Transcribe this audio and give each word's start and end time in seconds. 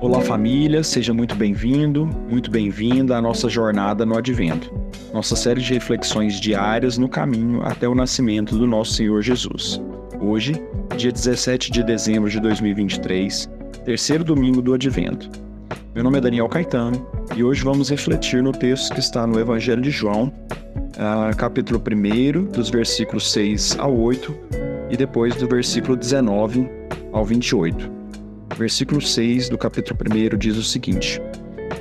Olá, 0.00 0.20
família, 0.20 0.82
seja 0.82 1.14
muito 1.14 1.34
bem-vindo, 1.34 2.06
muito 2.28 2.50
bem-vinda 2.50 3.16
à 3.16 3.22
nossa 3.22 3.48
jornada 3.48 4.04
no 4.04 4.18
Advento, 4.18 4.70
nossa 5.14 5.34
série 5.34 5.60
de 5.60 5.72
reflexões 5.72 6.38
diárias 6.38 6.98
no 6.98 7.08
caminho 7.08 7.62
até 7.62 7.88
o 7.88 7.94
nascimento 7.94 8.58
do 8.58 8.66
nosso 8.66 8.94
Senhor 8.94 9.22
Jesus. 9.22 9.80
Hoje, 10.20 10.54
dia 10.96 11.10
17 11.10 11.72
de 11.72 11.82
dezembro 11.82 12.28
de 12.28 12.40
2023, 12.40 13.48
terceiro 13.84 14.22
domingo 14.22 14.60
do 14.60 14.74
Advento. 14.74 15.51
Meu 15.94 16.02
nome 16.02 16.16
é 16.16 16.20
Daniel 16.22 16.48
Caetano 16.48 17.06
e 17.36 17.44
hoje 17.44 17.62
vamos 17.62 17.90
refletir 17.90 18.42
no 18.42 18.50
texto 18.50 18.94
que 18.94 19.00
está 19.00 19.26
no 19.26 19.38
Evangelho 19.38 19.82
de 19.82 19.90
João, 19.90 20.32
uh, 20.96 21.36
capítulo 21.36 21.78
1, 21.78 22.44
dos 22.46 22.70
versículos 22.70 23.30
6 23.30 23.76
ao 23.78 23.94
8 23.94 24.34
e 24.88 24.96
depois 24.96 25.36
do 25.36 25.46
versículo 25.46 25.94
19 25.94 26.66
ao 27.12 27.26
28. 27.26 27.90
Versículo 28.56 29.02
6 29.02 29.50
do 29.50 29.58
capítulo 29.58 29.98
1 30.34 30.38
diz 30.38 30.56
o 30.56 30.62
seguinte: 30.62 31.20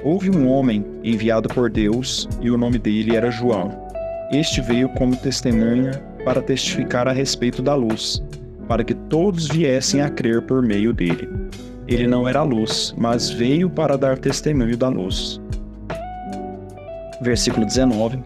Houve 0.03 0.29
um 0.29 0.45
homem 0.45 0.85
enviado 1.01 1.47
por 1.47 1.69
Deus 1.69 2.27
e 2.41 2.51
o 2.51 2.57
nome 2.57 2.79
dele 2.79 3.15
era 3.15 3.31
João. 3.31 3.87
Este 4.29 4.59
veio 4.59 4.89
como 4.89 5.15
testemunha 5.15 5.91
para 6.25 6.41
testificar 6.41 7.07
a 7.07 7.13
respeito 7.13 7.61
da 7.61 7.75
luz, 7.75 8.21
para 8.67 8.83
que 8.83 8.93
todos 8.93 9.47
viessem 9.47 10.01
a 10.01 10.09
crer 10.09 10.41
por 10.41 10.61
meio 10.61 10.91
dele. 10.91 11.29
Ele 11.91 12.07
não 12.07 12.25
era 12.25 12.41
luz, 12.41 12.95
mas 12.97 13.29
veio 13.29 13.69
para 13.69 13.97
dar 13.97 14.17
testemunho 14.17 14.77
da 14.77 14.87
luz. 14.87 15.41
Versículo 17.21 17.65
19: 17.65 18.19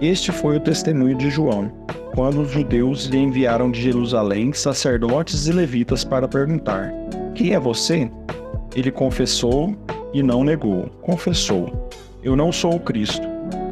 Este 0.00 0.30
foi 0.30 0.58
o 0.58 0.60
testemunho 0.60 1.18
de 1.18 1.28
João, 1.28 1.72
quando 2.14 2.42
os 2.42 2.50
judeus 2.52 3.06
lhe 3.06 3.18
enviaram 3.18 3.68
de 3.68 3.82
Jerusalém 3.82 4.52
sacerdotes 4.52 5.48
e 5.48 5.52
levitas 5.52 6.04
para 6.04 6.28
perguntar: 6.28 6.92
quem 7.34 7.54
é 7.54 7.58
você? 7.58 8.10
Ele 8.76 8.92
confessou 8.92 9.74
e 10.12 10.22
não 10.22 10.44
negou. 10.44 10.90
Confessou: 11.00 11.90
Eu 12.22 12.36
não 12.36 12.52
sou 12.52 12.74
o 12.76 12.80
Cristo. 12.80 13.26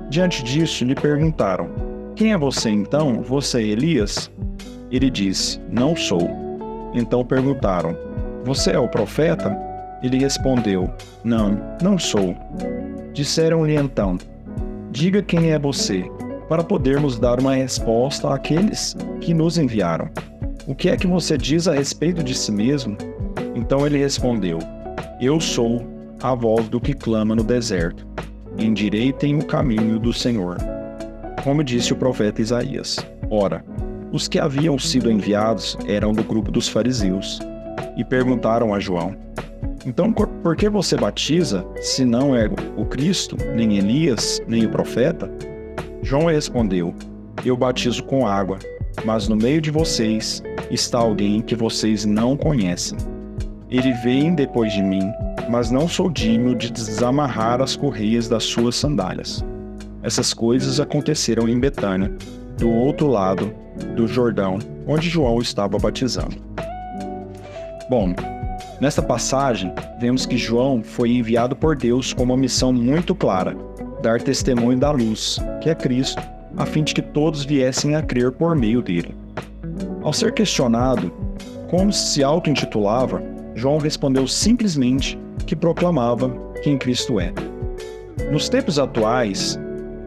Diante 0.09 0.43
disso, 0.43 0.85
lhe 0.85 0.95
perguntaram: 0.95 1.69
Quem 2.17 2.33
é 2.33 2.39
você 2.39 2.71
então? 2.71 3.23
Você 3.23 3.59
é 3.59 3.67
Elias? 3.67 4.31
Ele 4.91 5.11
disse: 5.11 5.61
Não 5.71 5.95
sou. 5.95 6.31
Então 6.95 7.25
perguntaram: 7.25 7.97
Você 8.49 8.71
é 8.71 8.79
o 8.79 8.89
profeta? 8.89 9.55
Ele 10.03 10.17
respondeu: 10.17 10.91
Não, 11.23 11.61
não 11.83 11.99
sou. 11.99 12.35
Disseram-lhe 13.13 13.77
então: 13.77 14.17
Diga 14.91 15.21
quem 15.21 15.53
é 15.53 15.59
você, 15.59 16.11
para 16.49 16.65
podermos 16.65 17.19
dar 17.19 17.39
uma 17.41 17.57
resposta 17.57 18.33
àqueles 18.33 18.97
que 19.21 19.35
nos 19.35 19.59
enviaram. 19.59 20.09
O 20.67 20.75
que 20.75 20.89
é 20.89 20.97
que 20.97 21.07
você 21.07 21.37
diz 21.37 21.69
a 21.69 21.75
respeito 21.75 22.23
de 22.23 22.35
si 22.35 22.51
mesmo? 22.51 22.97
Então 23.55 23.87
ele 23.87 23.99
respondeu: 23.99 24.59
Eu 25.21 25.39
sou 25.43 25.87
a 26.23 26.35
voz 26.35 26.71
do 26.71 26.81
que 26.81 26.95
clama 26.95 27.37
no 27.37 27.45
deserto. 27.45 28.07
Endireitem 28.57 29.37
o 29.37 29.45
caminho 29.45 29.99
do 29.99 30.11
Senhor. 30.11 30.57
Como 31.45 31.63
disse 31.63 31.93
o 31.93 31.97
profeta 31.97 32.41
Isaías. 32.41 32.97
Ora, 33.29 33.63
os 34.11 34.27
que 34.27 34.39
haviam 34.39 34.79
sido 34.79 35.11
enviados 35.11 35.77
eram 35.87 36.15
do 36.15 36.25
grupo 36.25 36.51
dos 36.51 36.67
fariseus 36.67 37.39
e 37.99 38.05
perguntaram 38.05 38.73
a 38.73 38.81
João: 38.81 39.15
Então 39.85 40.11
por 40.13 40.57
que 40.57 40.69
você 40.71 40.97
batiza 40.97 41.67
se 41.83 42.05
não 42.05 42.35
é 42.35 42.49
o 42.77 42.87
Cristo, 42.87 43.37
nem 43.55 43.77
Elias, 43.77 44.41
nem 44.49 44.65
o 44.65 44.71
profeta? 44.71 45.31
João 46.03 46.27
respondeu: 46.27 46.95
Eu 47.45 47.57
batizo 47.57 48.03
com 48.05 48.27
água, 48.27 48.59
mas 49.05 49.29
no 49.29 49.37
meio 49.37 49.61
de 49.61 49.71
vocês 49.71 50.43
está 50.71 50.99
alguém 50.99 51.43
que 51.43 51.55
vocês 51.55 52.07
não 52.07 52.37
conhecem 52.37 52.97
ele 53.71 53.93
vem 53.93 54.35
depois 54.35 54.73
de 54.73 54.83
mim, 54.83 55.13
mas 55.51 55.71
não 55.71 55.87
sou 55.87 56.09
digno 56.09 56.55
de 56.55 56.73
desamarrar 56.73 57.61
as 57.61 57.77
correias 57.77 58.27
das 58.27 58.45
suas 58.45 58.77
sandálias. 58.77 59.45
Essas 60.03 60.33
coisas 60.33 60.81
aconteceram 60.81 61.47
em 61.47 61.61
Betânia, 61.61 62.11
do 62.57 62.71
outro 62.71 63.09
lado 63.09 63.53
do 63.95 64.09
Jordão, 64.09 64.59
onde 64.87 65.11
João 65.11 65.39
estava 65.41 65.79
batizando. 65.79 66.37
Bom, 67.89 68.13
nesta 68.83 69.01
passagem, 69.01 69.73
vemos 69.99 70.27
que 70.27 70.37
João 70.37 70.83
foi 70.83 71.11
enviado 71.11 71.57
por 71.57 71.75
Deus 71.75 72.13
com 72.13 72.23
uma 72.23 72.37
missão 72.37 72.71
muito 72.71 73.15
clara: 73.15 73.57
dar 74.03 74.21
testemunho 74.21 74.79
da 74.79 74.91
luz, 74.91 75.39
que 75.63 75.71
é 75.71 75.75
Cristo, 75.75 76.23
a 76.55 76.67
fim 76.67 76.85
de 76.85 76.93
que 76.93 77.01
todos 77.01 77.47
viessem 77.47 77.95
a 77.97 78.03
crer 78.03 78.31
por 78.33 78.55
meio 78.55 78.83
dele. 78.83 79.15
Ao 80.03 80.13
ser 80.13 80.35
questionado 80.35 81.11
como 81.71 81.91
se 81.91 82.23
auto-intitulava, 82.23 83.23
João 83.55 83.79
respondeu 83.79 84.29
simplesmente 84.29 85.19
que 85.47 85.57
proclamava 85.57 86.31
quem 86.63 86.77
Cristo 86.77 87.19
é. 87.19 87.33
Nos 88.31 88.51
tempos 88.51 88.79
atuais, 88.79 89.59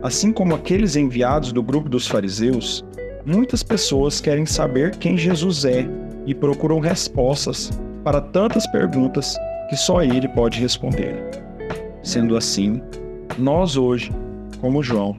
assim 0.03 0.31
como 0.31 0.53
aqueles 0.53 0.95
enviados 0.95 1.51
do 1.51 1.63
grupo 1.63 1.89
dos 1.89 2.07
fariseus, 2.07 2.85
muitas 3.25 3.63
pessoas 3.63 4.21
querem 4.21 4.45
saber 4.45 4.95
quem 4.97 5.17
Jesus 5.17 5.65
é 5.65 5.87
e 6.25 6.33
procuram 6.33 6.79
respostas 6.79 7.71
para 8.03 8.21
tantas 8.21 8.65
perguntas 8.67 9.37
que 9.69 9.75
só 9.75 10.03
ele 10.03 10.27
pode 10.29 10.59
responder. 10.59 11.15
Sendo 12.03 12.35
assim, 12.35 12.81
nós 13.37 13.77
hoje, 13.77 14.11
como 14.59 14.83
João, 14.83 15.17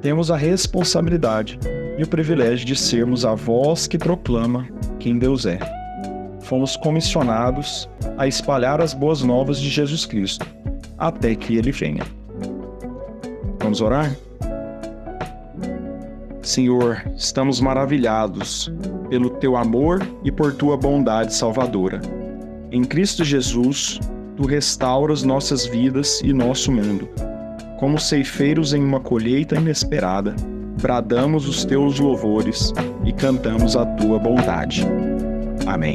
temos 0.00 0.30
a 0.30 0.36
responsabilidade 0.36 1.58
e 1.98 2.02
o 2.02 2.08
privilégio 2.08 2.66
de 2.66 2.74
sermos 2.76 3.24
a 3.24 3.34
voz 3.34 3.86
que 3.86 3.98
proclama 3.98 4.66
quem 4.98 5.18
Deus 5.18 5.46
é 5.46 5.58
fomos 6.52 6.76
comissionados 6.76 7.88
a 8.18 8.26
espalhar 8.26 8.78
as 8.78 8.92
boas 8.92 9.22
novas 9.22 9.58
de 9.58 9.70
Jesus 9.70 10.04
Cristo, 10.04 10.46
até 10.98 11.34
que 11.34 11.56
ele 11.56 11.72
venha. 11.72 12.04
Vamos 13.58 13.80
orar? 13.80 14.14
Senhor, 16.42 17.00
estamos 17.16 17.60
maravilhados 17.60 18.70
pelo 19.08 19.30
teu 19.30 19.56
amor 19.56 20.04
e 20.24 20.32
por 20.32 20.52
tua 20.52 20.76
bondade 20.76 21.32
salvadora. 21.32 22.00
Em 22.72 22.82
Cristo 22.82 23.24
Jesus, 23.24 24.00
tu 24.36 24.44
restauras 24.44 25.22
nossas 25.22 25.64
vidas 25.66 26.20
e 26.20 26.32
nosso 26.32 26.72
mundo. 26.72 27.08
Como 27.78 27.98
ceifeiros 27.98 28.74
em 28.74 28.82
uma 28.82 28.98
colheita 28.98 29.54
inesperada, 29.54 30.34
bradamos 30.80 31.48
os 31.48 31.64
teus 31.64 32.00
louvores 32.00 32.72
e 33.04 33.12
cantamos 33.12 33.76
a 33.76 33.86
tua 33.86 34.18
bondade. 34.18 34.84
Amém. 35.66 35.94